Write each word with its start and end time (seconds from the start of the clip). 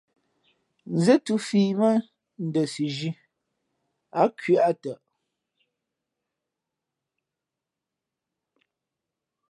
Zén 1.03 1.19
thūfǐ 1.25 1.59
mά 1.79 1.89
Ndαsizhī, 2.45 3.11
ǎ 4.19 4.23
nkwē 4.29 4.55
ǎ 4.67 4.71
tαʼ. 4.81 4.99